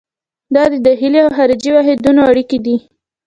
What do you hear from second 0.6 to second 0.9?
د